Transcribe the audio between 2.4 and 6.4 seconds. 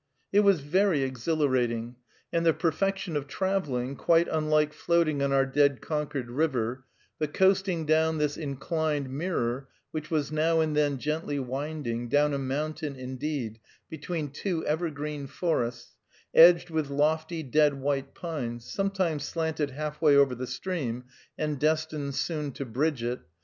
the perfection of traveling, quite unlike floating on our dead Concord